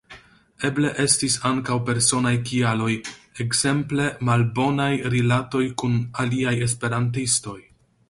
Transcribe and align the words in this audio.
Eble 0.69 0.89
estis 1.03 1.35
ankaŭ 1.49 1.75
personaj 1.89 2.31
kialoj, 2.47 2.89
ekzemple 3.45 4.09
malbonaj 4.31 4.91
rilatoj 5.17 5.63
kun 5.83 5.99
aliaj 6.25 6.59
esperantistoj. 6.71 7.59